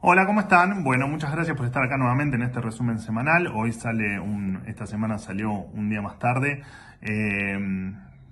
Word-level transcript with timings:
Hola, 0.00 0.26
¿cómo 0.26 0.38
están? 0.38 0.84
Bueno, 0.84 1.08
muchas 1.08 1.32
gracias 1.32 1.56
por 1.56 1.66
estar 1.66 1.82
acá 1.82 1.96
nuevamente 1.96 2.36
en 2.36 2.42
este 2.42 2.60
resumen 2.60 3.00
semanal. 3.00 3.48
Hoy 3.48 3.72
sale 3.72 4.20
un, 4.20 4.62
esta 4.68 4.86
semana 4.86 5.18
salió 5.18 5.50
un 5.50 5.90
día 5.90 6.00
más 6.00 6.20
tarde, 6.20 6.62
eh, 7.02 7.58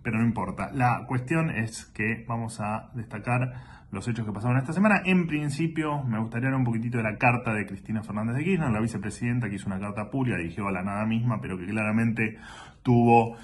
pero 0.00 0.18
no 0.18 0.24
importa. 0.24 0.70
La 0.72 1.04
cuestión 1.08 1.50
es 1.50 1.86
que 1.86 2.24
vamos 2.28 2.60
a 2.60 2.90
destacar 2.94 3.86
los 3.90 4.06
hechos 4.06 4.24
que 4.24 4.30
pasaron 4.30 4.58
esta 4.58 4.72
semana. 4.72 5.02
En 5.04 5.26
principio, 5.26 6.04
me 6.04 6.20
gustaría 6.20 6.46
hablar 6.46 6.60
un 6.60 6.66
poquitito 6.66 6.98
de 6.98 7.02
la 7.02 7.18
carta 7.18 7.52
de 7.52 7.66
Cristina 7.66 8.00
Fernández 8.04 8.36
de 8.36 8.44
Kirchner, 8.44 8.70
la 8.70 8.80
vicepresidenta 8.80 9.48
que 9.48 9.56
hizo 9.56 9.66
una 9.66 9.80
carta 9.80 10.08
pública, 10.08 10.38
dirigió 10.38 10.68
a 10.68 10.72
la 10.72 10.84
nada 10.84 11.04
misma, 11.04 11.40
pero 11.40 11.58
que 11.58 11.66
claramente 11.66 12.38
tuvo 12.84 13.34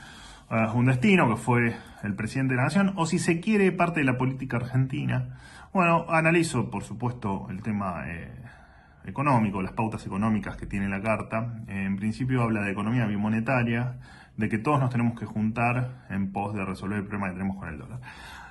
eh, 0.49 0.67
un 0.75 0.87
destino, 0.87 1.29
que 1.29 1.37
fue 1.37 1.75
el 2.05 2.15
presidente 2.15 2.53
de 2.53 2.59
la 2.59 2.65
nación, 2.65 2.93
o 2.95 3.05
si 3.05 3.19
se 3.19 3.41
quiere, 3.41 3.73
parte 3.73 3.99
de 3.99 4.07
la 4.07 4.17
política 4.17 4.59
argentina. 4.59 5.39
Bueno, 5.73 6.05
analizo, 6.11 6.71
por 6.71 6.85
supuesto, 6.85 7.47
el 7.49 7.63
tema 7.63 8.05
eh, 8.07 8.31
económico, 9.07 9.63
las 9.63 9.73
pautas 9.73 10.05
económicas 10.05 10.55
que 10.59 10.67
tiene 10.67 10.87
la 10.87 11.01
carta. 11.01 11.63
en 11.67 11.97
principio 11.97 12.43
habla 12.43 12.61
de 12.61 12.73
economía 12.73 13.07
bimonetaria, 13.07 13.97
de 14.37 14.51
que 14.51 14.59
todos 14.59 14.81
nos 14.81 14.91
tenemos 14.91 15.19
que 15.19 15.25
juntar 15.25 16.05
en 16.11 16.31
pos 16.31 16.55
de 16.55 16.63
resolver 16.67 16.99
el 16.99 17.05
problema 17.05 17.29
que 17.29 17.39
tenemos 17.39 17.57
con 17.57 17.71
el 17.71 17.79
dólar. 17.79 18.01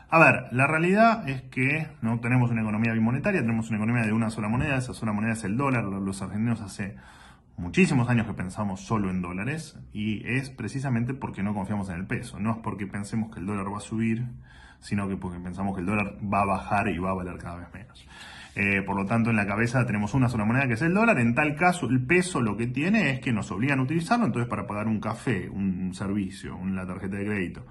A 0.09 0.17
ver, 0.17 0.47
la 0.51 0.65
realidad 0.65 1.29
es 1.29 1.43
que 1.43 1.89
no 2.01 2.19
tenemos 2.21 2.49
una 2.49 2.61
economía 2.61 2.91
bimonetaria, 2.91 3.41
tenemos 3.41 3.69
una 3.69 3.77
economía 3.77 4.03
de 4.03 4.13
una 4.13 4.31
sola 4.31 4.47
moneda, 4.47 4.77
esa 4.77 4.95
sola 4.95 5.13
moneda 5.13 5.33
es 5.33 5.43
el 5.43 5.57
dólar, 5.57 5.83
los 5.83 6.23
argentinos 6.23 6.61
hace 6.61 6.95
muchísimos 7.55 8.09
años 8.09 8.25
que 8.25 8.33
pensamos 8.33 8.81
solo 8.81 9.11
en 9.11 9.21
dólares 9.21 9.79
y 9.93 10.27
es 10.27 10.49
precisamente 10.49 11.13
porque 11.13 11.43
no 11.43 11.53
confiamos 11.53 11.87
en 11.89 11.97
el 11.97 12.07
peso. 12.07 12.39
No 12.39 12.49
es 12.49 12.57
porque 12.57 12.87
pensemos 12.87 13.31
que 13.31 13.39
el 13.39 13.45
dólar 13.45 13.71
va 13.71 13.77
a 13.77 13.81
subir, 13.81 14.25
sino 14.81 15.07
que 15.07 15.15
porque 15.15 15.39
pensamos 15.39 15.73
que 15.75 15.81
el 15.81 15.87
dólar 15.87 16.17
va 16.21 16.41
a 16.41 16.45
bajar 16.45 16.89
y 16.89 16.97
va 16.97 17.11
a 17.11 17.13
valer 17.13 17.37
cada 17.37 17.57
vez 17.57 17.67
menos. 17.73 18.05
Eh, 18.53 18.81
por 18.81 18.97
lo 18.97 19.05
tanto, 19.05 19.29
en 19.29 19.37
la 19.37 19.47
cabeza 19.47 19.85
tenemos 19.85 20.13
una 20.13 20.27
sola 20.27 20.43
moneda 20.43 20.67
que 20.67 20.73
es 20.73 20.81
el 20.81 20.93
dólar. 20.93 21.19
En 21.19 21.33
tal 21.33 21.55
caso, 21.55 21.87
el 21.87 22.05
peso 22.05 22.41
lo 22.41 22.57
que 22.57 22.67
tiene 22.67 23.11
es 23.11 23.19
que 23.21 23.31
nos 23.31 23.49
obligan 23.51 23.79
a 23.79 23.83
utilizarlo. 23.83 24.25
Entonces, 24.25 24.49
para 24.49 24.67
pagar 24.67 24.87
un 24.87 24.99
café, 24.99 25.49
un 25.49 25.93
servicio, 25.93 26.57
una 26.57 26.85
tarjeta 26.85 27.15
de 27.15 27.25
crédito 27.25 27.65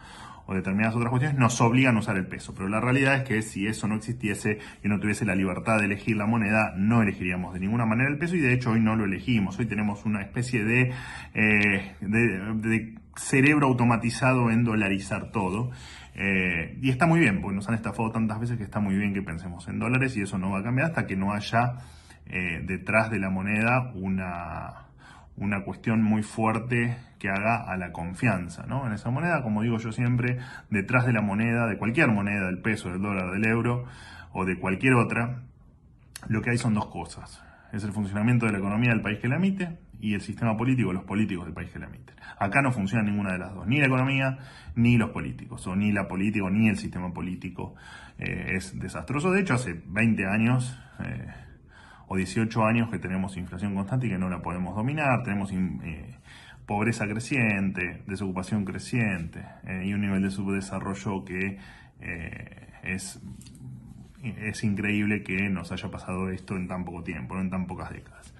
o 0.46 0.54
determinadas 0.54 0.96
otras 0.96 1.10
cuestiones, 1.10 1.38
nos 1.38 1.60
obligan 1.60 1.96
a 1.96 2.00
usar 2.00 2.16
el 2.16 2.26
peso. 2.26 2.52
Pero 2.54 2.68
la 2.68 2.80
realidad 2.80 3.14
es 3.14 3.22
que 3.22 3.40
si 3.40 3.68
eso 3.68 3.86
no 3.86 3.94
existiese 3.94 4.58
y 4.82 4.88
no 4.88 4.98
tuviese 4.98 5.24
la 5.24 5.36
libertad 5.36 5.78
de 5.78 5.84
elegir 5.84 6.16
la 6.16 6.26
moneda, 6.26 6.74
no 6.76 7.02
elegiríamos 7.02 7.54
de 7.54 7.60
ninguna 7.60 7.86
manera 7.86 8.10
el 8.10 8.18
peso 8.18 8.34
y 8.34 8.40
de 8.40 8.54
hecho 8.54 8.72
hoy 8.72 8.80
no 8.80 8.96
lo 8.96 9.04
elegimos. 9.04 9.58
Hoy 9.60 9.66
tenemos 9.66 10.04
una 10.04 10.22
especie 10.22 10.64
de, 10.64 10.92
eh, 11.34 11.94
de, 12.00 12.94
cerebro 13.14 13.68
automatizado 13.68 14.50
en 14.50 14.64
dolarizar 14.64 15.30
todo. 15.30 15.70
Eh, 16.14 16.78
y 16.82 16.90
está 16.90 17.06
muy 17.06 17.20
bien, 17.20 17.40
porque 17.40 17.56
nos 17.56 17.68
han 17.68 17.74
estafado 17.74 18.10
tantas 18.10 18.40
veces 18.40 18.58
que 18.58 18.64
está 18.64 18.80
muy 18.80 18.96
bien 18.96 19.14
que 19.14 19.22
pensemos 19.22 19.68
en 19.68 19.78
dólares 19.78 20.16
y 20.16 20.22
eso 20.22 20.38
no 20.38 20.50
va 20.50 20.58
a 20.58 20.62
cambiar 20.62 20.88
hasta 20.88 21.06
que 21.06 21.16
no 21.16 21.32
haya 21.32 21.78
eh, 22.26 22.62
detrás 22.64 23.10
de 23.10 23.18
la 23.18 23.30
moneda 23.30 23.92
una 23.94 24.90
una 25.40 25.64
cuestión 25.64 26.02
muy 26.02 26.22
fuerte 26.22 26.98
que 27.18 27.30
haga 27.30 27.64
a 27.64 27.76
la 27.76 27.92
confianza 27.92 28.66
¿no? 28.66 28.86
en 28.86 28.92
esa 28.92 29.10
moneda. 29.10 29.42
Como 29.42 29.62
digo 29.62 29.78
yo 29.78 29.90
siempre, 29.90 30.38
detrás 30.68 31.06
de 31.06 31.12
la 31.12 31.22
moneda, 31.22 31.66
de 31.66 31.78
cualquier 31.78 32.08
moneda, 32.08 32.46
del 32.46 32.60
peso, 32.60 32.90
del 32.90 33.00
dólar, 33.00 33.30
del 33.30 33.46
euro 33.46 33.84
o 34.32 34.44
de 34.44 34.58
cualquier 34.58 34.94
otra, 34.94 35.42
lo 36.28 36.42
que 36.42 36.50
hay 36.50 36.58
son 36.58 36.74
dos 36.74 36.86
cosas. 36.86 37.42
Es 37.72 37.84
el 37.84 37.92
funcionamiento 37.92 38.46
de 38.46 38.52
la 38.52 38.58
economía 38.58 38.90
del 38.90 39.00
país 39.00 39.18
que 39.18 39.28
la 39.28 39.36
emite 39.36 39.78
y 40.00 40.14
el 40.14 40.20
sistema 40.20 40.56
político, 40.56 40.92
los 40.92 41.04
políticos 41.04 41.44
del 41.44 41.54
país 41.54 41.70
que 41.70 41.78
la 41.78 41.86
emiten. 41.86 42.16
Acá 42.38 42.62
no 42.62 42.72
funciona 42.72 43.04
ninguna 43.04 43.32
de 43.32 43.38
las 43.38 43.54
dos, 43.54 43.66
ni 43.66 43.78
la 43.78 43.86
economía 43.86 44.38
ni 44.74 44.96
los 44.96 45.10
políticos, 45.10 45.66
o 45.66 45.76
ni 45.76 45.92
la 45.92 46.08
política 46.08 46.48
ni 46.50 46.68
el 46.68 46.76
sistema 46.76 47.12
político 47.12 47.74
eh, 48.18 48.52
es 48.54 48.78
desastroso. 48.78 49.30
De 49.30 49.40
hecho, 49.40 49.54
hace 49.54 49.80
20 49.86 50.26
años... 50.26 50.78
Eh, 51.00 51.26
o 52.12 52.16
18 52.16 52.64
años 52.64 52.90
que 52.90 52.98
tenemos 52.98 53.36
inflación 53.36 53.72
constante 53.72 54.08
y 54.08 54.10
que 54.10 54.18
no 54.18 54.28
la 54.28 54.42
podemos 54.42 54.74
dominar, 54.74 55.22
tenemos 55.22 55.52
eh, 55.52 56.16
pobreza 56.66 57.06
creciente, 57.06 58.02
desocupación 58.04 58.64
creciente 58.64 59.44
y 59.84 59.92
un 59.92 60.00
nivel 60.00 60.20
de 60.20 60.32
subdesarrollo 60.32 61.24
que 61.24 61.60
es, 62.82 63.22
es 64.24 64.64
increíble 64.64 65.22
que 65.22 65.48
nos 65.50 65.70
haya 65.70 65.88
pasado 65.88 66.30
esto 66.30 66.56
en 66.56 66.66
tan 66.66 66.84
poco 66.84 67.04
tiempo, 67.04 67.38
en 67.38 67.48
tan 67.48 67.68
pocas 67.68 67.90
décadas. 67.90 68.34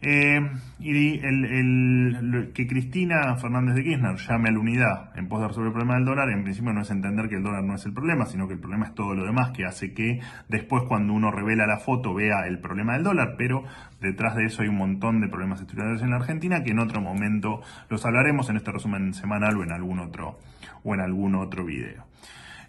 Eh, 0.00 0.40
y 0.78 1.18
el, 1.18 2.52
que 2.54 2.68
Cristina 2.68 3.34
Fernández 3.36 3.74
de 3.74 3.82
Kirchner 3.82 4.16
llame 4.16 4.48
a 4.48 4.52
la 4.52 4.58
unidad 4.60 5.18
en 5.18 5.28
pos 5.28 5.40
de 5.40 5.48
resolver 5.48 5.68
el 5.68 5.72
problema 5.72 5.94
del 5.96 6.04
dólar, 6.04 6.30
en 6.30 6.44
principio 6.44 6.72
no 6.72 6.82
es 6.82 6.90
entender 6.90 7.28
que 7.28 7.36
el 7.36 7.42
dólar 7.42 7.64
no 7.64 7.74
es 7.74 7.84
el 7.84 7.92
problema, 7.92 8.26
sino 8.26 8.46
que 8.46 8.54
el 8.54 8.60
problema 8.60 8.86
es 8.86 8.94
todo 8.94 9.14
lo 9.14 9.24
demás, 9.24 9.50
que 9.50 9.64
hace 9.64 9.92
que 9.94 10.20
después 10.48 10.84
cuando 10.84 11.12
uno 11.14 11.32
revela 11.32 11.66
la 11.66 11.78
foto 11.78 12.14
vea 12.14 12.46
el 12.46 12.60
problema 12.60 12.92
del 12.92 13.02
dólar, 13.02 13.34
pero 13.36 13.64
detrás 14.00 14.36
de 14.36 14.44
eso 14.44 14.62
hay 14.62 14.68
un 14.68 14.76
montón 14.76 15.20
de 15.20 15.28
problemas 15.28 15.60
estructurales 15.60 16.00
en 16.02 16.10
la 16.10 16.16
Argentina 16.16 16.62
que 16.62 16.70
en 16.70 16.78
otro 16.78 17.00
momento 17.00 17.60
los 17.88 18.06
hablaremos 18.06 18.48
en 18.50 18.56
este 18.56 18.70
resumen 18.70 19.14
semanal 19.14 19.56
o 19.56 19.64
en 19.64 19.72
algún 19.72 19.98
otro, 19.98 20.38
o 20.84 20.94
en 20.94 21.00
algún 21.00 21.34
otro 21.34 21.64
video. 21.64 22.04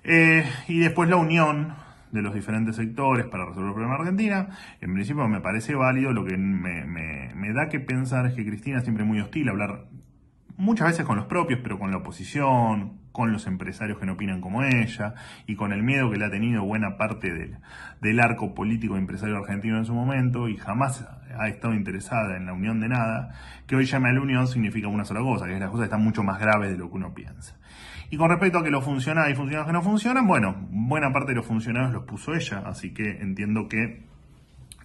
Eh, 0.03 0.44
y 0.68 0.79
después 0.79 1.09
la 1.09 1.18
unión 1.18 1.75
de 2.11 2.21
los 2.21 2.33
diferentes 2.33 2.75
sectores 2.75 3.25
para 3.27 3.45
resolver 3.45 3.69
el 3.69 3.73
problema 3.73 3.95
de 3.95 4.01
Argentina. 4.01 4.49
En 4.81 4.93
principio 4.93 5.27
me 5.27 5.41
parece 5.41 5.75
válido, 5.75 6.11
lo 6.11 6.25
que 6.25 6.37
me, 6.37 7.53
da 7.53 7.69
que 7.69 7.79
pensar 7.79 8.25
es 8.25 8.33
que 8.33 8.45
Cristina 8.45 8.77
es 8.77 8.83
siempre 8.83 9.05
muy 9.05 9.19
hostil 9.19 9.47
a 9.47 9.51
hablar 9.51 9.85
muchas 10.59 10.89
veces 10.89 11.05
con 11.05 11.15
los 11.15 11.25
propios, 11.25 11.61
pero 11.63 11.79
con 11.79 11.89
la 11.89 11.97
oposición, 11.97 12.99
con 13.13 13.31
los 13.31 13.47
empresarios 13.47 13.97
que 13.97 14.05
no 14.05 14.13
opinan 14.13 14.41
como 14.41 14.61
ella, 14.61 15.15
y 15.47 15.55
con 15.55 15.71
el 15.71 15.81
miedo 15.81 16.11
que 16.11 16.17
le 16.17 16.25
ha 16.25 16.29
tenido 16.29 16.63
buena 16.63 16.97
parte 16.97 17.33
del, 17.33 17.57
del 18.01 18.19
arco 18.19 18.53
político 18.53 18.97
empresario 18.97 19.37
argentino 19.37 19.77
en 19.77 19.85
su 19.85 19.93
momento, 19.93 20.49
y 20.49 20.57
jamás 20.57 21.07
ha 21.37 21.47
estado 21.47 21.73
interesada 21.73 22.35
en 22.35 22.45
la 22.45 22.53
unión 22.53 22.81
de 22.81 22.89
nada, 22.89 23.33
que 23.67 23.77
hoy 23.77 23.85
llame 23.85 24.09
a 24.09 24.13
la 24.13 24.21
unión 24.21 24.47
significa 24.47 24.89
una 24.89 25.05
sola 25.05 25.21
cosa, 25.21 25.47
que 25.47 25.57
las 25.57 25.69
cosas 25.69 25.85
están 25.85 26.03
mucho 26.03 26.23
más 26.23 26.39
graves 26.39 26.71
de 26.71 26.77
lo 26.77 26.89
que 26.89 26.97
uno 26.97 27.13
piensa. 27.13 27.55
Y 28.09 28.17
con 28.17 28.29
respecto 28.29 28.57
a 28.57 28.63
que 28.63 28.69
los 28.69 28.83
funcionarios 28.83 29.33
y 29.33 29.37
funcionarios 29.37 29.67
que 29.67 29.73
no 29.73 29.81
funcionan, 29.81 30.27
bueno, 30.27 30.67
buena 30.71 31.13
parte 31.13 31.31
de 31.31 31.35
los 31.35 31.45
funcionarios 31.45 31.93
los 31.93 32.03
puso 32.03 32.33
ella, 32.33 32.63
así 32.65 32.93
que 32.93 33.21
entiendo 33.21 33.69
que 33.69 34.03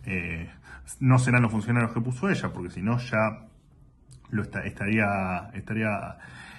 eh, 0.04 0.50
no 1.00 1.18
serán 1.18 1.42
los 1.42 1.50
funcionarios 1.50 1.92
que 1.92 2.00
puso 2.00 2.28
ella, 2.28 2.52
porque 2.52 2.70
si 2.70 2.80
no 2.80 2.98
ya 2.98 3.48
lo 4.34 4.42
estaría, 4.42 5.50
estaría 5.54 6.18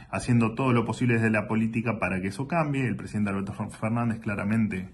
haciendo 0.09 0.55
todo 0.55 0.71
lo 0.71 0.85
posible 0.85 1.15
desde 1.15 1.29
la 1.29 1.47
política 1.47 1.99
para 1.99 2.21
que 2.21 2.29
eso 2.29 2.47
cambie. 2.47 2.87
El 2.87 2.95
presidente 2.95 3.31
Alberto 3.31 3.53
Fernández 3.53 4.19
claramente 4.19 4.89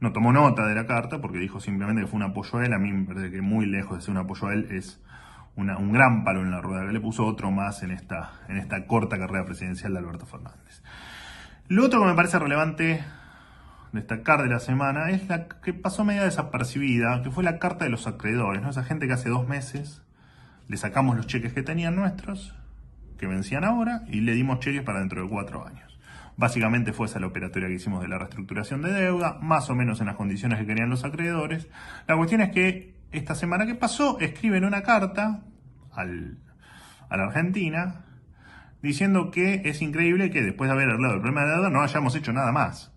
no 0.00 0.12
tomó 0.12 0.32
nota 0.32 0.66
de 0.66 0.74
la 0.74 0.86
carta 0.86 1.20
porque 1.20 1.38
dijo 1.38 1.60
simplemente 1.60 2.02
que 2.02 2.08
fue 2.08 2.16
un 2.16 2.24
apoyo 2.24 2.58
a 2.58 2.66
él. 2.66 2.72
A 2.72 2.78
mí 2.78 2.92
me 2.92 3.06
parece 3.06 3.30
que 3.30 3.40
muy 3.40 3.66
lejos 3.66 3.98
de 3.98 4.02
ser 4.02 4.10
un 4.10 4.18
apoyo 4.18 4.48
a 4.48 4.54
él 4.54 4.68
es 4.70 5.00
un 5.56 5.92
gran 5.92 6.22
palo 6.22 6.42
en 6.42 6.50
la 6.50 6.60
rueda 6.60 6.84
le 6.84 7.00
puso 7.00 7.24
otro 7.24 7.50
más 7.50 7.82
en 7.82 7.90
esta, 7.90 8.32
en 8.48 8.58
esta 8.58 8.86
corta 8.86 9.18
carrera 9.18 9.46
presidencial 9.46 9.92
de 9.92 10.00
Alberto 10.00 10.26
Fernández. 10.26 10.82
Lo 11.68 11.86
otro 11.86 12.00
que 12.00 12.06
me 12.06 12.14
parece 12.14 12.38
relevante 12.38 13.02
destacar 13.92 14.42
de 14.42 14.50
la 14.50 14.58
semana 14.58 15.10
es 15.10 15.26
la 15.28 15.48
que 15.48 15.72
pasó 15.72 16.04
media 16.04 16.24
desapercibida, 16.24 17.22
que 17.22 17.30
fue 17.30 17.42
la 17.42 17.58
carta 17.58 17.86
de 17.86 17.90
los 17.90 18.06
acreedores, 18.06 18.60
¿no? 18.60 18.68
Esa 18.68 18.84
gente 18.84 19.06
que 19.06 19.14
hace 19.14 19.30
dos 19.30 19.48
meses 19.48 20.05
le 20.68 20.76
sacamos 20.76 21.16
los 21.16 21.26
cheques 21.26 21.52
que 21.52 21.62
tenían 21.62 21.96
nuestros, 21.96 22.54
que 23.18 23.26
vencían 23.26 23.64
ahora, 23.64 24.02
y 24.08 24.20
le 24.20 24.34
dimos 24.34 24.60
cheques 24.60 24.82
para 24.82 25.00
dentro 25.00 25.22
de 25.22 25.28
cuatro 25.28 25.66
años. 25.66 25.98
Básicamente 26.36 26.92
fue 26.92 27.06
esa 27.06 27.18
la 27.18 27.28
operatoria 27.28 27.68
que 27.68 27.74
hicimos 27.74 28.02
de 28.02 28.08
la 28.08 28.18
reestructuración 28.18 28.82
de 28.82 28.92
deuda, 28.92 29.38
más 29.40 29.70
o 29.70 29.74
menos 29.74 30.00
en 30.00 30.06
las 30.06 30.16
condiciones 30.16 30.58
que 30.58 30.66
querían 30.66 30.90
los 30.90 31.04
acreedores. 31.04 31.68
La 32.06 32.16
cuestión 32.16 32.42
es 32.42 32.50
que 32.50 32.94
esta 33.10 33.34
semana 33.34 33.64
que 33.64 33.74
pasó 33.74 34.18
escriben 34.20 34.64
una 34.64 34.82
carta 34.82 35.44
al, 35.92 36.38
a 37.08 37.16
la 37.16 37.24
Argentina 37.24 38.04
diciendo 38.82 39.30
que 39.30 39.62
es 39.64 39.80
increíble 39.80 40.30
que 40.30 40.42
después 40.42 40.68
de 40.68 40.74
haber 40.74 40.88
arreglado 40.88 41.14
el 41.14 41.20
problema 41.20 41.44
de 41.44 41.54
deuda 41.54 41.70
no 41.70 41.82
hayamos 41.82 42.14
hecho 42.14 42.32
nada 42.32 42.52
más. 42.52 42.92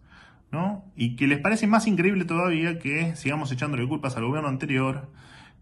¿no? 0.51 0.91
Y 0.95 1.15
que 1.15 1.27
les 1.27 1.39
parece 1.39 1.67
más 1.67 1.87
increíble 1.87 2.25
todavía 2.25 2.79
que 2.79 3.15
sigamos 3.15 3.51
echándole 3.51 3.87
culpas 3.87 4.17
al 4.17 4.25
gobierno 4.25 4.49
anterior, 4.49 5.09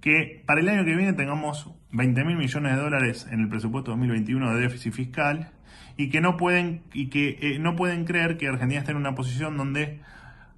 que 0.02 0.44
para 0.46 0.62
el 0.62 0.70
año 0.70 0.86
que 0.86 0.96
viene 0.96 1.14
tengamos 1.14 1.72
20 1.92 2.24
mil 2.24 2.38
millones 2.38 2.76
de 2.76 2.82
dólares 2.82 3.28
en 3.32 3.42
el 3.42 3.50
presupuesto 3.50 3.92
2021 3.92 4.54
de 4.54 4.62
déficit 4.62 4.94
fiscal 4.94 5.52
y 5.96 6.10
que 6.10 6.22
no 6.22 6.38
pueden, 6.38 6.84
y 6.94 7.10
que, 7.10 7.38
eh, 7.42 7.60
no 7.60 7.76
pueden 7.76 8.06
creer 8.06 8.38
que 8.38 8.48
Argentina 8.48 8.80
esté 8.80 8.92
en 8.92 8.98
una 8.98 9.16
posición 9.16 9.58
donde 9.58 10.00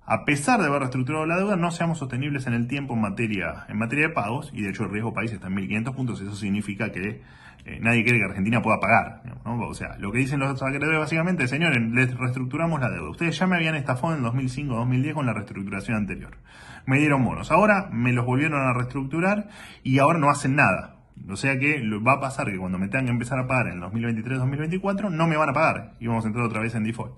a 0.05 0.25
pesar 0.25 0.59
de 0.59 0.65
haber 0.65 0.79
reestructurado 0.79 1.27
la 1.27 1.37
deuda, 1.37 1.55
no 1.55 1.69
seamos 1.69 1.99
sostenibles 1.99 2.47
en 2.47 2.53
el 2.53 2.67
tiempo 2.67 2.95
en 2.95 3.01
materia, 3.01 3.65
en 3.69 3.77
materia 3.77 4.07
de 4.07 4.13
pagos, 4.13 4.49
y 4.53 4.63
de 4.63 4.71
hecho 4.71 4.83
el 4.83 4.89
riesgo 4.89 5.13
país 5.13 5.31
está 5.31 5.47
en 5.47 5.55
1.500 5.55 5.95
puntos, 5.95 6.19
eso 6.19 6.35
significa 6.35 6.91
que 6.91 7.21
eh, 7.65 7.79
nadie 7.79 8.03
quiere 8.03 8.17
que 8.17 8.25
Argentina 8.25 8.59
pueda 8.59 8.79
pagar. 8.79 9.18
O 9.57 9.73
sea, 9.73 9.97
lo 9.97 10.11
que 10.11 10.19
dicen 10.19 10.39
los 10.39 10.61
acreedores 10.61 10.99
básicamente 10.99 11.45
es, 11.45 11.49
señores, 11.49 11.81
les 11.91 12.15
reestructuramos 12.15 12.79
la 12.79 12.89
deuda. 12.89 13.09
Ustedes 13.09 13.37
ya 13.37 13.47
me 13.47 13.55
habían 13.55 13.75
estafado 13.75 14.15
en 14.15 14.23
2005-2010 14.23 15.13
con 15.13 15.25
la 15.25 15.33
reestructuración 15.33 15.97
anterior. 15.97 16.37
Me 16.85 16.99
dieron 16.99 17.23
bonos. 17.23 17.51
Ahora 17.51 17.89
me 17.91 18.13
los 18.13 18.25
volvieron 18.25 18.61
a 18.61 18.73
reestructurar 18.73 19.49
y 19.83 19.99
ahora 19.99 20.19
no 20.19 20.29
hacen 20.29 20.55
nada. 20.55 20.97
O 21.27 21.35
sea 21.35 21.57
que 21.59 21.81
va 22.05 22.13
a 22.13 22.19
pasar 22.19 22.47
que 22.47 22.57
cuando 22.57 22.77
me 22.77 22.87
tengan 22.87 23.05
que 23.05 23.11
empezar 23.11 23.39
a 23.39 23.47
pagar 23.47 23.67
en 23.67 23.81
el 23.81 23.89
2023-2024, 23.89 25.09
no 25.11 25.27
me 25.27 25.37
van 25.37 25.49
a 25.49 25.53
pagar 25.53 25.93
y 25.99 26.07
vamos 26.07 26.23
a 26.25 26.27
entrar 26.27 26.45
otra 26.45 26.61
vez 26.61 26.75
en 26.75 26.83
default. 26.83 27.13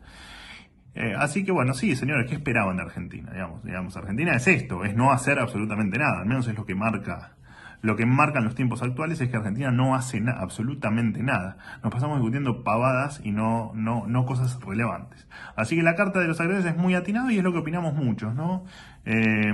Eh, 0.93 1.13
así 1.17 1.45
que 1.45 1.51
bueno, 1.51 1.73
sí, 1.73 1.95
señores, 1.95 2.29
¿qué 2.29 2.35
esperaban 2.35 2.77
de 2.77 2.83
Argentina? 2.83 3.31
Digamos, 3.31 3.63
digamos, 3.63 3.95
Argentina 3.95 4.35
es 4.35 4.47
esto, 4.47 4.83
es 4.83 4.95
no 4.95 5.11
hacer 5.11 5.39
absolutamente 5.39 5.97
nada, 5.97 6.19
al 6.19 6.25
menos 6.25 6.47
es 6.47 6.55
lo 6.55 6.65
que 6.65 6.75
marca 6.75 7.35
lo 7.81 7.95
que 7.95 8.05
marcan 8.05 8.43
los 8.43 8.55
tiempos 8.55 8.81
actuales 8.81 9.19
es 9.21 9.29
que 9.29 9.37
Argentina 9.37 9.71
no 9.71 9.95
hace 9.95 10.23
absolutamente 10.37 11.23
nada. 11.23 11.57
Nos 11.83 11.91
pasamos 11.91 12.17
discutiendo 12.17 12.63
pavadas 12.63 13.21
y 13.23 13.31
no, 13.31 13.71
no, 13.73 14.05
no 14.07 14.25
cosas 14.25 14.59
relevantes. 14.61 15.27
Así 15.55 15.75
que 15.75 15.83
la 15.83 15.95
carta 15.95 16.19
de 16.19 16.27
los 16.27 16.39
agresores 16.39 16.65
es 16.65 16.77
muy 16.77 16.93
atinada 16.95 17.31
y 17.33 17.37
es 17.37 17.43
lo 17.43 17.51
que 17.51 17.59
opinamos 17.59 17.93
muchos, 17.93 18.35
¿no? 18.35 18.65
Eh, 19.05 19.51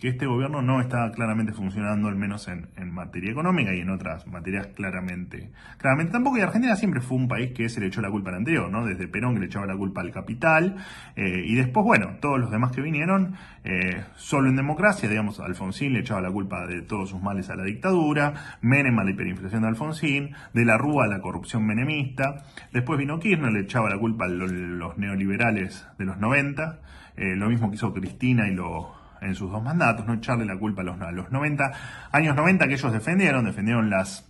que 0.00 0.08
este 0.08 0.26
gobierno 0.26 0.62
no 0.62 0.80
está 0.80 1.12
claramente 1.12 1.52
funcionando, 1.52 2.08
al 2.08 2.16
menos 2.16 2.48
en, 2.48 2.68
materia 2.90 3.30
económica 3.30 3.74
y 3.74 3.80
en 3.80 3.90
otras 3.90 4.26
materias 4.26 4.68
claramente. 4.68 5.52
Claramente 5.76 6.12
tampoco, 6.12 6.38
y 6.38 6.40
Argentina 6.40 6.74
siempre 6.74 7.02
fue 7.02 7.18
un 7.18 7.28
país 7.28 7.52
que 7.52 7.68
se 7.68 7.80
le 7.80 7.86
echó 7.86 8.00
la 8.00 8.10
culpa 8.10 8.30
al 8.30 8.36
anterior, 8.36 8.70
¿no? 8.70 8.84
Desde 8.84 9.06
Perón 9.08 9.34
que 9.34 9.40
le 9.40 9.46
echaba 9.46 9.66
la 9.66 9.76
culpa 9.76 10.00
al 10.00 10.10
capital, 10.10 10.76
eh, 11.16 11.44
y 11.46 11.54
después, 11.54 11.84
bueno, 11.84 12.16
todos 12.20 12.40
los 12.40 12.50
demás 12.50 12.72
que 12.72 12.80
vinieron, 12.80 13.34
eh, 13.62 14.04
solo 14.16 14.48
en 14.48 14.56
democracia, 14.56 15.08
digamos, 15.08 15.38
Alfonsín 15.38 15.92
le 15.92 16.00
echaba 16.00 16.22
la 16.22 16.32
culpa 16.32 16.66
de 16.66 16.80
todos 16.80 17.10
sus 17.10 17.20
males 17.20 17.50
a 17.50 17.56
la 17.56 17.64
dictadura, 17.64 18.58
Menem 18.62 18.98
a 18.98 19.04
la 19.04 19.10
hiperinflación 19.10 19.62
de 19.62 19.68
Alfonsín, 19.68 20.34
de 20.54 20.64
la 20.64 20.78
Rúa 20.78 21.04
a 21.04 21.08
la 21.08 21.20
corrupción 21.20 21.66
menemista, 21.66 22.44
después 22.72 22.98
vino 22.98 23.18
Kirchner, 23.18 23.52
le 23.52 23.60
echaba 23.60 23.90
la 23.90 23.98
culpa 23.98 24.24
a 24.24 24.28
los 24.28 24.96
neoliberales 24.96 25.86
de 25.98 26.06
los 26.06 26.16
90, 26.16 26.80
lo 27.16 27.48
mismo 27.48 27.68
que 27.70 27.76
hizo 27.76 27.92
Cristina 27.92 28.48
y 28.48 28.54
lo 28.54 29.00
en 29.20 29.34
sus 29.34 29.50
dos 29.50 29.62
mandatos, 29.62 30.06
no 30.06 30.14
echarle 30.14 30.44
la 30.44 30.58
culpa 30.58 30.82
a 30.82 30.84
los, 30.84 31.00
a 31.00 31.12
los 31.12 31.30
90, 31.30 31.72
años 32.12 32.34
90 32.36 32.68
que 32.68 32.74
ellos 32.74 32.92
defendieron, 32.92 33.44
defendieron 33.44 33.90
las 33.90 34.26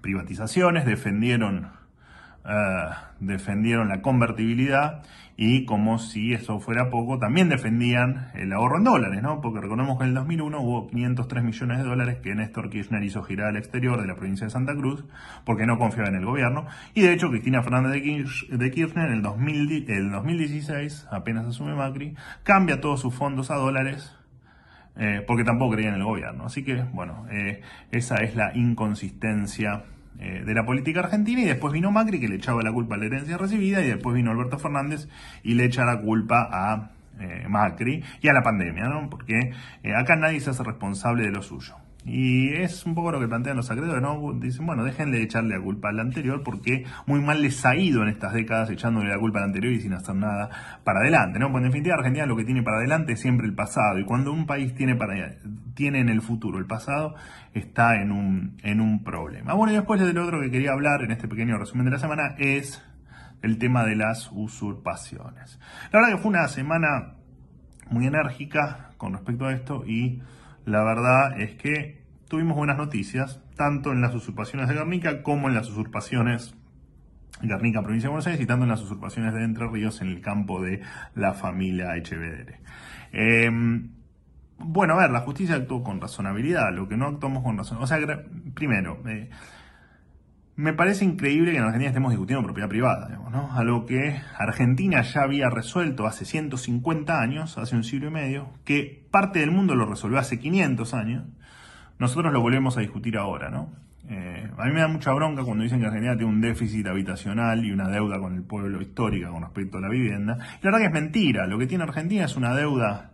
privatizaciones, 0.00 0.86
defendieron, 0.86 1.72
eh, 2.46 2.88
defendieron 3.20 3.88
la 3.88 4.02
convertibilidad 4.02 5.02
y 5.36 5.64
como 5.64 5.98
si 5.98 6.32
eso 6.32 6.60
fuera 6.60 6.90
poco, 6.90 7.18
también 7.18 7.48
defendían 7.48 8.28
el 8.34 8.52
ahorro 8.52 8.78
en 8.78 8.84
dólares, 8.84 9.20
¿no? 9.20 9.40
Porque 9.40 9.60
recordemos 9.60 9.98
que 9.98 10.04
en 10.04 10.10
el 10.10 10.14
2001 10.14 10.60
hubo 10.60 10.86
503 10.86 11.42
millones 11.42 11.78
de 11.78 11.84
dólares 11.84 12.18
que 12.22 12.34
Néstor 12.34 12.70
Kirchner 12.70 13.02
hizo 13.02 13.22
girar 13.24 13.48
al 13.48 13.56
exterior 13.56 14.00
de 14.00 14.06
la 14.06 14.14
provincia 14.14 14.46
de 14.46 14.50
Santa 14.50 14.76
Cruz 14.76 15.04
porque 15.44 15.66
no 15.66 15.76
confiaba 15.78 16.08
en 16.08 16.16
el 16.16 16.24
gobierno. 16.24 16.66
Y 16.94 17.02
de 17.02 17.12
hecho, 17.12 17.30
Cristina 17.30 17.62
Fernández 17.62 17.92
de 18.50 18.70
Kirchner 18.70 19.06
en 19.06 19.14
el, 19.14 19.22
2016, 19.22 21.08
apenas 21.10 21.46
asume 21.46 21.74
Macri, 21.74 22.14
cambia 22.44 22.80
todos 22.80 23.00
sus 23.00 23.12
fondos 23.12 23.50
a 23.50 23.56
dólares 23.56 24.16
eh, 24.96 25.24
porque 25.26 25.42
tampoco 25.42 25.74
creía 25.74 25.88
en 25.88 25.96
el 25.96 26.04
gobierno. 26.04 26.46
Así 26.46 26.62
que, 26.62 26.84
bueno, 26.92 27.26
eh, 27.32 27.62
esa 27.90 28.16
es 28.18 28.36
la 28.36 28.52
inconsistencia 28.54 29.82
eh, 30.18 30.42
de 30.44 30.54
la 30.54 30.64
política 30.64 31.00
argentina 31.00 31.40
y 31.40 31.44
después 31.44 31.72
vino 31.72 31.90
Macri 31.90 32.20
que 32.20 32.28
le 32.28 32.36
echaba 32.36 32.62
la 32.62 32.72
culpa 32.72 32.94
a 32.94 32.98
la 32.98 33.06
herencia 33.06 33.36
recibida 33.36 33.82
y 33.82 33.88
después 33.88 34.14
vino 34.14 34.30
Alberto 34.30 34.58
Fernández 34.58 35.08
y 35.42 35.54
le 35.54 35.64
echa 35.64 35.84
la 35.84 36.00
culpa 36.00 36.48
a 36.50 36.90
eh, 37.20 37.46
Macri 37.48 38.02
y 38.20 38.28
a 38.28 38.32
la 38.32 38.42
pandemia, 38.42 38.88
¿no? 38.88 39.10
Porque 39.10 39.52
eh, 39.82 39.94
acá 39.94 40.16
nadie 40.16 40.40
se 40.40 40.50
hace 40.50 40.62
responsable 40.62 41.24
de 41.24 41.30
lo 41.30 41.42
suyo. 41.42 41.74
Y 42.06 42.52
es 42.52 42.84
un 42.84 42.94
poco 42.94 43.12
lo 43.12 43.20
que 43.20 43.28
plantean 43.28 43.56
los 43.56 43.70
acreedores, 43.70 44.02
¿no? 44.02 44.32
Dicen, 44.34 44.66
bueno, 44.66 44.84
déjenle 44.84 45.22
echarle 45.22 45.56
la 45.56 45.62
culpa 45.62 45.88
al 45.88 46.00
anterior 46.00 46.42
porque 46.44 46.84
muy 47.06 47.20
mal 47.20 47.40
les 47.40 47.64
ha 47.64 47.76
ido 47.76 48.02
en 48.02 48.08
estas 48.08 48.34
décadas 48.34 48.68
echándole 48.68 49.08
la 49.08 49.18
culpa 49.18 49.38
al 49.38 49.46
anterior 49.46 49.72
y 49.72 49.80
sin 49.80 49.94
hacer 49.94 50.14
nada 50.14 50.50
para 50.84 51.00
adelante, 51.00 51.38
¿no? 51.38 51.46
Porque 51.50 51.64
en 51.64 51.70
definitiva 51.70 51.94
Argentina 51.94 52.26
lo 52.26 52.36
que 52.36 52.44
tiene 52.44 52.62
para 52.62 52.76
adelante 52.76 53.14
es 53.14 53.20
siempre 53.20 53.46
el 53.46 53.54
pasado 53.54 53.98
y 53.98 54.04
cuando 54.04 54.32
un 54.32 54.44
país 54.44 54.74
tiene, 54.74 54.96
para, 54.96 55.14
tiene 55.74 56.00
en 56.00 56.10
el 56.10 56.20
futuro 56.20 56.58
el 56.58 56.66
pasado, 56.66 57.14
está 57.54 57.96
en 58.00 58.12
un, 58.12 58.58
en 58.62 58.82
un 58.82 59.02
problema. 59.02 59.54
Bueno, 59.54 59.72
y 59.72 59.76
después 59.76 59.98
del 59.98 60.18
otro 60.18 60.42
que 60.42 60.50
quería 60.50 60.72
hablar 60.72 61.02
en 61.02 61.10
este 61.10 61.26
pequeño 61.26 61.56
resumen 61.56 61.86
de 61.86 61.92
la 61.92 61.98
semana 61.98 62.34
es 62.38 62.84
el 63.40 63.58
tema 63.58 63.84
de 63.84 63.96
las 63.96 64.30
usurpaciones. 64.30 65.58
La 65.90 66.00
verdad 66.00 66.16
que 66.16 66.22
fue 66.22 66.30
una 66.30 66.48
semana 66.48 67.14
muy 67.88 68.06
enérgica 68.06 68.90
con 68.96 69.12
respecto 69.12 69.46
a 69.46 69.52
esto 69.52 69.84
y 69.86 70.22
la 70.64 70.82
verdad 70.82 71.40
es 71.40 71.54
que 71.54 72.02
tuvimos 72.28 72.56
buenas 72.56 72.76
noticias, 72.76 73.40
tanto 73.56 73.92
en 73.92 74.00
las 74.00 74.14
usurpaciones 74.14 74.68
de 74.68 74.74
Guernica 74.74 75.22
como 75.22 75.48
en 75.48 75.54
las 75.54 75.68
usurpaciones 75.68 76.54
Guernica, 77.42 77.82
provincia 77.82 78.08
de 78.08 78.10
Buenos 78.10 78.26
Aires, 78.26 78.40
y 78.40 78.46
tanto 78.46 78.64
en 78.64 78.70
las 78.70 78.82
usurpaciones 78.82 79.34
de 79.34 79.44
Entre 79.44 79.66
Ríos 79.66 80.00
en 80.00 80.08
el 80.08 80.20
campo 80.20 80.62
de 80.62 80.80
la 81.14 81.34
familia 81.34 81.96
Echevedere. 81.96 82.60
Em, 83.12 83.90
bueno, 84.58 84.94
a 84.94 84.98
ver, 84.98 85.10
la 85.10 85.20
justicia 85.20 85.56
actuó 85.56 85.82
con 85.82 86.00
razonabilidad, 86.00 86.72
lo 86.72 86.88
que 86.88 86.96
no 86.96 87.06
actuamos 87.06 87.42
con 87.42 87.58
razón. 87.58 87.78
O 87.80 87.86
sea, 87.86 87.98
primero, 88.54 89.02
eh, 89.06 89.30
me 90.56 90.72
parece 90.72 91.04
increíble 91.04 91.50
que 91.50 91.58
en 91.58 91.64
Argentina 91.64 91.88
estemos 91.88 92.10
discutiendo 92.10 92.44
propiedad 92.44 92.68
privada, 92.68 93.08
digamos, 93.08 93.32
¿no? 93.32 93.52
Algo 93.54 93.86
que 93.86 94.20
Argentina 94.38 95.02
ya 95.02 95.22
había 95.22 95.50
resuelto 95.50 96.06
hace 96.06 96.24
150 96.24 97.20
años, 97.20 97.58
hace 97.58 97.74
un 97.74 97.82
siglo 97.82 98.08
y 98.08 98.10
medio, 98.12 98.50
que 98.64 99.04
parte 99.10 99.40
del 99.40 99.50
mundo 99.50 99.74
lo 99.74 99.86
resolvió 99.86 100.18
hace 100.18 100.38
500 100.38 100.94
años, 100.94 101.24
nosotros 101.98 102.32
lo 102.32 102.40
volvemos 102.40 102.76
a 102.76 102.80
discutir 102.80 103.16
ahora, 103.16 103.50
¿no? 103.50 103.72
Eh, 104.08 104.50
a 104.56 104.66
mí 104.66 104.72
me 104.72 104.80
da 104.80 104.88
mucha 104.88 105.12
bronca 105.12 105.42
cuando 105.44 105.64
dicen 105.64 105.80
que 105.80 105.86
Argentina 105.86 106.14
tiene 106.14 106.30
un 106.30 106.40
déficit 106.40 106.86
habitacional 106.86 107.64
y 107.64 107.72
una 107.72 107.88
deuda 107.88 108.20
con 108.20 108.34
el 108.34 108.42
pueblo 108.42 108.80
histórica 108.82 109.30
con 109.30 109.42
respecto 109.42 109.78
a 109.78 109.80
la 109.80 109.88
vivienda. 109.88 110.36
la 110.36 110.58
verdad 110.62 110.78
que 110.78 110.86
es 110.86 110.92
mentira, 110.92 111.46
lo 111.46 111.58
que 111.58 111.66
tiene 111.66 111.84
Argentina 111.84 112.26
es 112.26 112.36
una 112.36 112.54
deuda 112.54 113.12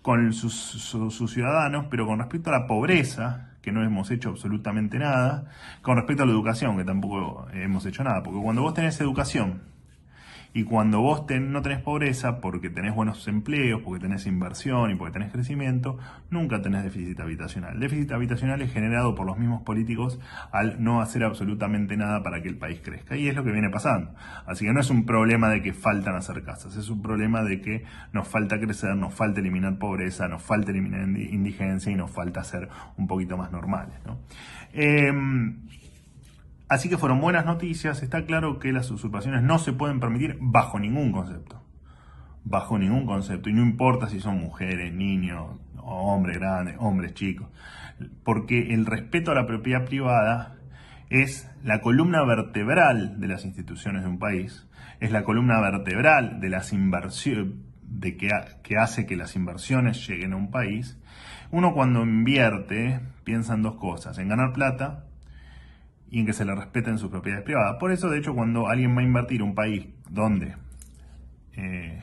con 0.00 0.32
sus 0.32 1.32
ciudadanos, 1.32 1.86
pero 1.90 2.06
con 2.06 2.20
respecto 2.20 2.50
a 2.50 2.60
la 2.60 2.66
pobreza, 2.66 3.50
que 3.68 3.72
no 3.72 3.84
hemos 3.84 4.10
hecho 4.10 4.30
absolutamente 4.30 4.98
nada, 4.98 5.44
con 5.82 5.96
respecto 5.96 6.22
a 6.22 6.26
la 6.26 6.32
educación, 6.32 6.78
que 6.78 6.84
tampoco 6.84 7.46
hemos 7.52 7.84
hecho 7.84 8.02
nada, 8.02 8.22
porque 8.22 8.40
cuando 8.40 8.62
vos 8.62 8.72
tenés 8.72 8.98
educación 9.00 9.60
y 10.54 10.64
cuando 10.64 11.00
vos 11.00 11.24
no 11.40 11.62
tenés 11.62 11.80
pobreza, 11.80 12.40
porque 12.40 12.70
tenés 12.70 12.94
buenos 12.94 13.26
empleos, 13.28 13.82
porque 13.84 14.00
tenés 14.00 14.26
inversión 14.26 14.90
y 14.90 14.94
porque 14.94 15.12
tenés 15.12 15.30
crecimiento, 15.30 15.98
nunca 16.30 16.62
tenés 16.62 16.84
déficit 16.84 17.20
habitacional. 17.20 17.74
El 17.74 17.80
déficit 17.80 18.12
habitacional 18.12 18.62
es 18.62 18.72
generado 18.72 19.14
por 19.14 19.26
los 19.26 19.38
mismos 19.38 19.62
políticos 19.62 20.18
al 20.50 20.82
no 20.82 21.00
hacer 21.00 21.24
absolutamente 21.24 21.96
nada 21.96 22.22
para 22.22 22.42
que 22.42 22.48
el 22.48 22.56
país 22.56 22.80
crezca. 22.82 23.16
Y 23.16 23.28
es 23.28 23.34
lo 23.34 23.44
que 23.44 23.52
viene 23.52 23.70
pasando. 23.70 24.14
Así 24.46 24.64
que 24.64 24.72
no 24.72 24.80
es 24.80 24.90
un 24.90 25.04
problema 25.04 25.48
de 25.50 25.62
que 25.62 25.72
faltan 25.72 26.16
hacer 26.16 26.42
casas, 26.42 26.76
es 26.76 26.88
un 26.88 27.02
problema 27.02 27.42
de 27.42 27.60
que 27.60 27.84
nos 28.12 28.26
falta 28.26 28.58
crecer, 28.58 28.96
nos 28.96 29.14
falta 29.14 29.40
eliminar 29.40 29.78
pobreza, 29.78 30.28
nos 30.28 30.42
falta 30.42 30.70
eliminar 30.70 31.08
indigencia 31.08 31.92
y 31.92 31.94
nos 31.94 32.10
falta 32.10 32.42
ser 32.42 32.68
un 32.96 33.06
poquito 33.06 33.36
más 33.36 33.52
normales. 33.52 33.94
Em, 34.72 35.60
Así 36.68 36.90
que 36.90 36.98
fueron 36.98 37.20
buenas 37.20 37.46
noticias. 37.46 38.02
Está 38.02 38.24
claro 38.26 38.58
que 38.58 38.72
las 38.72 38.90
usurpaciones 38.90 39.42
no 39.42 39.58
se 39.58 39.72
pueden 39.72 40.00
permitir 40.00 40.36
bajo 40.40 40.78
ningún 40.78 41.12
concepto. 41.12 41.62
Bajo 42.44 42.78
ningún 42.78 43.06
concepto. 43.06 43.48
Y 43.48 43.54
no 43.54 43.62
importa 43.62 44.08
si 44.08 44.20
son 44.20 44.38
mujeres, 44.38 44.92
niños, 44.92 45.58
hombres 45.78 46.38
grandes, 46.38 46.76
hombres 46.78 47.14
chicos. 47.14 47.48
Porque 48.22 48.74
el 48.74 48.84
respeto 48.84 49.30
a 49.30 49.34
la 49.34 49.46
propiedad 49.46 49.86
privada 49.86 50.56
es 51.08 51.50
la 51.64 51.80
columna 51.80 52.22
vertebral 52.24 53.18
de 53.18 53.28
las 53.28 53.46
instituciones 53.46 54.02
de 54.02 54.08
un 54.10 54.18
país. 54.18 54.66
Es 55.00 55.10
la 55.10 55.24
columna 55.24 55.60
vertebral 55.60 56.38
de 56.40 56.50
las 56.50 56.74
inversiones, 56.74 57.54
de 57.82 58.18
que, 58.18 58.28
que 58.62 58.76
hace 58.76 59.06
que 59.06 59.16
las 59.16 59.36
inversiones 59.36 60.06
lleguen 60.06 60.34
a 60.34 60.36
un 60.36 60.50
país. 60.50 61.00
Uno 61.50 61.72
cuando 61.72 62.02
invierte 62.02 63.00
piensa 63.24 63.54
en 63.54 63.62
dos 63.62 63.76
cosas, 63.76 64.18
en 64.18 64.28
ganar 64.28 64.52
plata 64.52 65.07
y 66.10 66.20
en 66.20 66.26
que 66.26 66.32
se 66.32 66.44
le 66.44 66.54
respeten 66.54 66.98
sus 66.98 67.10
propiedades 67.10 67.44
privadas. 67.44 67.76
Por 67.78 67.92
eso, 67.92 68.08
de 68.08 68.18
hecho, 68.18 68.34
cuando 68.34 68.68
alguien 68.68 68.96
va 68.96 69.00
a 69.00 69.04
invertir 69.04 69.42
un 69.42 69.54
país 69.54 69.88
donde 70.10 70.56
eh, 71.52 72.02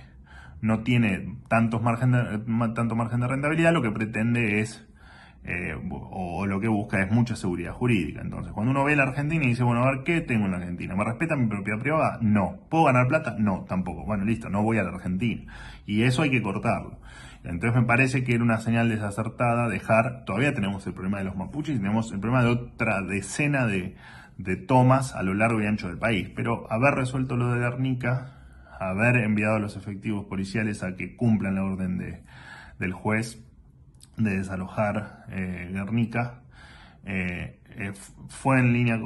no 0.61 0.83
tiene 0.83 1.37
tantos 1.47 1.81
margen 1.81 2.11
tanto 2.73 2.95
margen 2.95 3.19
de 3.21 3.27
rentabilidad, 3.27 3.73
lo 3.73 3.81
que 3.81 3.91
pretende 3.91 4.61
es, 4.61 4.87
eh, 5.47 5.75
o, 5.91 6.45
lo 6.47 6.59
que 6.59 6.67
busca 6.67 7.01
es 7.03 7.11
mucha 7.11 7.35
seguridad 7.35 7.73
jurídica. 7.73 8.21
Entonces, 8.21 8.51
cuando 8.53 8.71
uno 8.71 8.83
ve 8.83 8.95
la 8.95 9.03
Argentina 9.03 9.45
y 9.45 9.49
dice, 9.49 9.63
bueno, 9.63 9.83
a 9.83 9.91
ver, 9.91 10.03
¿qué 10.03 10.21
tengo 10.21 10.45
en 10.45 10.51
la 10.51 10.57
Argentina? 10.57 10.95
¿Me 10.95 11.03
respeta 11.03 11.35
mi 11.35 11.47
propiedad 11.47 11.79
privada? 11.79 12.17
No. 12.21 12.57
¿Puedo 12.69 12.85
ganar 12.85 13.07
plata? 13.07 13.35
No, 13.37 13.65
tampoco. 13.67 14.05
Bueno, 14.05 14.25
listo, 14.25 14.49
no 14.49 14.63
voy 14.63 14.79
a 14.79 14.83
la 14.83 14.89
Argentina. 14.89 15.53
Y 15.85 16.01
eso 16.03 16.23
hay 16.23 16.31
que 16.31 16.41
cortarlo. 16.41 16.99
Entonces 17.43 17.79
me 17.79 17.85
parece 17.85 18.23
que 18.23 18.33
era 18.33 18.43
una 18.43 18.59
señal 18.59 18.89
desacertada 18.89 19.69
dejar, 19.69 20.25
todavía 20.25 20.53
tenemos 20.53 20.85
el 20.87 20.93
problema 20.93 21.19
de 21.19 21.25
los 21.25 21.35
mapuches 21.35 21.77
tenemos 21.77 22.11
el 22.11 22.19
problema 22.19 22.43
de 22.43 22.49
otra 22.49 23.01
decena 23.03 23.67
de, 23.67 23.95
tomas 24.67 25.13
a 25.13 25.21
lo 25.21 25.35
largo 25.35 25.61
y 25.61 25.67
ancho 25.67 25.87
del 25.87 25.99
país, 25.99 26.29
pero 26.35 26.65
haber 26.71 26.95
resuelto 26.95 27.37
lo 27.37 27.53
de 27.53 27.59
Guernica, 27.59 28.33
haber 28.79 29.17
enviado 29.17 29.57
a 29.57 29.59
los 29.59 29.77
efectivos 29.77 30.25
policiales 30.25 30.81
a 30.81 30.95
que 30.95 31.15
cumplan 31.15 31.55
la 31.55 31.63
orden 31.63 31.99
de, 31.99 32.23
del 32.79 32.93
juez 32.93 33.44
de 34.17 34.37
desalojar 34.37 35.25
eh, 35.29 35.69
Guernica, 35.71 36.41
eh, 37.05 37.59
eh, 37.77 37.91
fue 38.29 38.59
en 38.59 38.73
línea, 38.73 38.99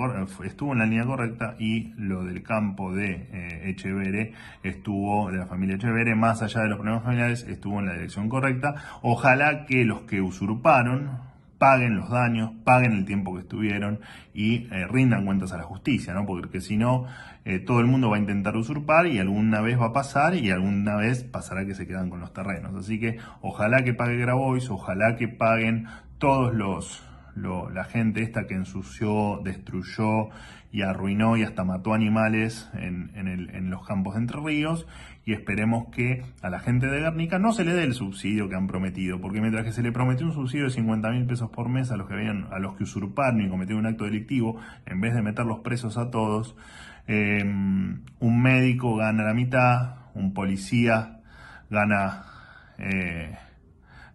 estuvo 0.46 0.74
en 0.74 0.80
la 0.80 0.86
línea 0.86 1.06
correcta 1.06 1.56
y 1.60 1.94
lo 1.98 2.24
del 2.24 2.44
campo 2.44 2.94
de 2.94 3.70
Echevere 3.70 4.34
estuvo, 4.64 5.32
de 5.32 5.40
la 5.40 5.48
familia 5.48 5.76
Echevere, 5.76 6.16
más 6.16 6.42
allá 6.42 6.62
de 6.62 6.70
los 6.70 6.78
problemas 6.78 7.04
familiares, 7.04 7.44
estuvo 7.48 7.80
en 7.80 7.88
la 7.88 7.94
dirección 7.94 8.30
correcta. 8.30 8.76
Ojalá 9.02 9.66
que 9.66 9.84
los 9.86 10.04
que 10.04 10.22
usurparon 10.22 11.29
paguen 11.60 11.98
los 11.98 12.10
daños, 12.10 12.52
paguen 12.64 12.94
el 12.94 13.06
tiempo 13.06 13.36
que 13.36 13.42
estuvieron 13.42 14.00
y 14.34 14.68
eh, 14.72 14.88
rindan 14.88 15.26
cuentas 15.26 15.52
a 15.52 15.58
la 15.58 15.64
justicia, 15.64 16.14
¿no? 16.14 16.26
Porque 16.26 16.62
si 16.62 16.78
no, 16.78 17.06
eh, 17.46 17.60
todo 17.60 17.82
el 17.82 17.86
mundo 17.86 18.10
va 18.10 18.16
a 18.16 18.20
intentar 18.20 18.56
usurpar 18.56 19.06
y 19.06 19.20
alguna 19.20 19.62
vez 19.62 19.80
va 19.80 19.88
a 19.88 19.94
pasar 19.94 20.34
y 20.34 20.50
alguna 20.50 20.96
vez 20.96 21.24
pasará 21.24 21.66
que 21.66 21.76
se 21.76 21.86
quedan 21.86 22.10
con 22.10 22.22
los 22.22 22.34
terrenos. 22.34 22.74
Así 22.76 23.00
que 23.00 23.18
ojalá 23.42 23.84
que 23.84 23.94
pague 23.94 24.18
Grabois, 24.18 24.70
ojalá 24.72 25.16
que 25.18 25.28
paguen 25.28 25.86
todos 26.18 26.54
los 26.56 27.04
la 27.74 27.86
gente 27.86 28.22
esta 28.22 28.48
que 28.48 28.56
ensució, 28.56 29.40
destruyó 29.44 30.30
y 30.72 30.84
arruinó 30.84 31.36
y 31.36 31.44
hasta 31.44 31.64
mató 31.64 31.94
animales 31.94 32.70
en, 32.74 33.12
en, 33.16 33.70
los 33.70 33.86
campos 33.88 34.14
de 34.14 34.22
Entre 34.22 34.40
Ríos 34.40 34.88
y 35.26 35.34
esperemos 35.34 35.88
que 35.90 36.24
a 36.42 36.50
la 36.50 36.60
gente 36.60 36.88
de 36.88 37.00
Guernica 37.00 37.40
no 37.40 37.54
se 37.54 37.66
le 37.66 37.74
dé 37.74 37.84
el 37.84 37.94
subsidio 37.94 38.50
que 38.50 38.56
han 38.56 38.68
prometido, 38.68 39.20
porque 39.20 39.42
mientras 39.42 39.64
que 39.64 39.72
se 39.72 39.82
le 39.82 39.92
prometió 39.92 40.26
un 40.26 40.34
subsidio 40.34 40.66
de 40.66 40.72
50 40.72 41.10
mil 41.10 41.26
pesos 41.26 41.50
por 41.50 41.70
mes 41.70 41.92
a 41.92 41.98
los 41.98 42.08
que 42.08 42.14
habían, 42.14 42.48
a 42.52 42.60
los 42.60 42.76
que 42.76 42.84
usurparon 42.84 43.42
y 43.42 43.50
cometieron 43.50 43.86
un 43.86 43.92
acto 43.92 44.06
delictivo, 44.06 44.60
en 44.86 45.02
vez 45.02 45.14
de 45.14 45.22
meterlos 45.22 45.60
presos 45.60 45.98
a 45.98 46.12
todos, 46.12 46.56
eh, 47.08 47.44
un 47.44 48.42
médico 48.42 48.96
gana 48.96 49.24
la 49.24 49.34
mitad, 49.34 49.96
un 50.14 50.34
policía 50.34 51.22
gana 51.70 52.26
eh, 52.78 53.38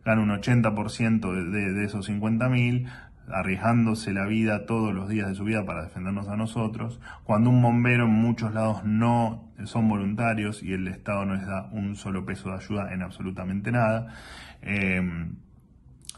gana 0.05 0.23
un 0.23 0.31
80% 0.31 1.33
de, 1.33 1.45
de, 1.45 1.73
de, 1.73 1.85
esos 1.85 2.07
50 2.07 2.49
mil, 2.49 2.89
arriesgándose 3.33 4.13
la 4.13 4.27
vida 4.27 4.67
todos 4.67 4.95
los 4.95 5.09
días 5.09 5.29
de 5.29 5.35
su 5.35 5.45
vida 5.45 5.65
para 5.65 5.85
defendernos 5.85 6.29
a 6.29 6.37
nosotros, 6.37 7.01
cuando 7.25 7.51
un 7.51 7.63
bombero 7.63 8.05
en 8.05 8.13
muchos 8.13 8.53
lados 8.53 8.85
no 8.85 9.45
son 9.65 9.89
voluntarios 9.89 10.63
y 10.63 10.73
el 10.73 10.89
Estado 10.89 11.25
no 11.25 11.35
les 11.35 11.47
da 11.47 11.69
un 11.73 11.97
solo 11.97 12.25
peso 12.25 12.51
de 12.51 12.57
ayuda 12.57 12.93
en 12.93 13.03
absolutamente 13.03 13.73
nada. 13.73 14.15
Em, 14.63 15.37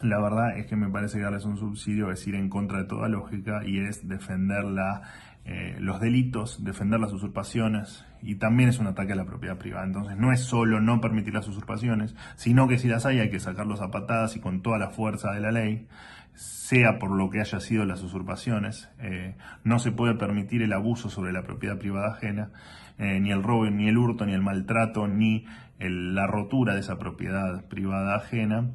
la 0.02 0.20
verdad 0.20 0.58
es 0.58 0.66
que 0.66 0.76
me 0.76 0.88
parece 0.90 1.18
que 1.18 1.24
darles 1.24 1.44
un 1.44 1.56
subsidio 1.56 2.10
es 2.10 2.26
ir 2.26 2.34
en 2.34 2.48
contra 2.48 2.78
de 2.78 2.84
toda 2.84 3.08
lógica 3.08 3.62
y 3.64 3.78
es 3.78 4.06
defender 4.08 4.64
la, 4.64 5.02
eh, 5.48 5.76
los 5.78 6.00
delitos, 6.00 6.64
defender 6.64 6.98
las 6.98 7.12
usurpaciones 7.12 8.04
y 8.20 8.34
también 8.34 8.68
es 8.68 8.80
un 8.80 8.88
ataque 8.88 9.12
a 9.12 9.16
la 9.16 9.26
propiedad 9.26 9.56
privada. 9.56 9.86
Entonces 9.86 10.16
no 10.16 10.32
es 10.32 10.40
solo 10.40 10.80
no 10.80 11.00
permitir 11.00 11.34
las 11.34 11.46
usurpaciones, 11.46 12.16
sino 12.34 12.66
que 12.66 12.78
si 12.78 12.88
las 12.88 13.06
hay 13.06 13.20
hay 13.20 13.30
que 13.30 13.38
sacarlos 13.38 13.80
a 13.80 13.92
patadas 13.92 14.34
y 14.34 14.40
con 14.40 14.60
toda 14.60 14.78
la 14.78 14.90
fuerza 14.90 15.30
de 15.30 15.40
la 15.40 15.52
ley 15.52 15.86
sea 16.34 16.98
por 16.98 17.12
lo 17.12 17.30
que 17.30 17.38
haya 17.38 17.60
sido 17.60 17.84
las 17.84 18.02
usurpaciones. 18.02 18.90
Eh, 18.98 19.36
no 19.62 19.78
se 19.78 19.92
puede 19.92 20.16
permitir 20.16 20.62
el 20.62 20.72
abuso 20.72 21.10
sobre 21.10 21.32
la 21.32 21.44
propiedad 21.44 21.78
privada 21.78 22.08
ajena, 22.08 22.50
eh, 22.98 23.20
ni 23.20 23.30
el 23.30 23.44
robo, 23.44 23.70
ni 23.70 23.86
el 23.86 23.96
hurto, 23.96 24.26
ni 24.26 24.32
el 24.32 24.42
maltrato, 24.42 25.06
ni 25.06 25.46
la 25.78 26.26
rotura 26.26 26.74
de 26.74 26.80
esa 26.80 26.98
propiedad 26.98 27.64
privada 27.68 28.16
ajena. 28.16 28.72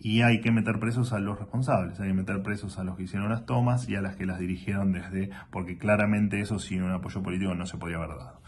Y 0.00 0.22
hay 0.22 0.40
que 0.40 0.50
meter 0.50 0.80
presos 0.80 1.12
a 1.12 1.20
los 1.20 1.38
responsables, 1.38 2.00
hay 2.00 2.08
que 2.08 2.14
meter 2.14 2.42
presos 2.42 2.78
a 2.78 2.84
los 2.84 2.96
que 2.96 3.02
hicieron 3.02 3.28
las 3.28 3.44
tomas 3.44 3.86
y 3.88 3.96
a 3.96 4.00
las 4.00 4.16
que 4.16 4.24
las 4.24 4.38
dirigieron 4.38 4.92
desde, 4.92 5.30
porque 5.50 5.76
claramente 5.76 6.40
eso 6.40 6.58
sin 6.58 6.82
un 6.82 6.90
apoyo 6.90 7.22
político 7.22 7.54
no 7.54 7.66
se 7.66 7.76
podía 7.76 7.98
haber 7.98 8.16
dado. 8.16 8.40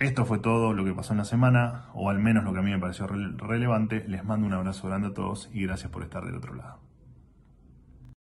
Esto 0.00 0.24
fue 0.24 0.38
todo 0.38 0.74
lo 0.74 0.84
que 0.84 0.94
pasó 0.94 1.12
en 1.12 1.18
la 1.18 1.24
semana, 1.24 1.86
o 1.94 2.10
al 2.10 2.18
menos 2.18 2.44
lo 2.44 2.52
que 2.52 2.58
a 2.58 2.62
mí 2.62 2.70
me 2.70 2.78
pareció 2.78 3.06
relevante. 3.08 4.04
Les 4.06 4.24
mando 4.24 4.46
un 4.46 4.52
abrazo 4.52 4.86
grande 4.86 5.08
a 5.08 5.14
todos 5.14 5.50
y 5.52 5.62
gracias 5.62 5.90
por 5.90 6.02
estar 6.02 6.24
del 6.24 6.36
otro 6.36 6.54
lado. 6.54 6.87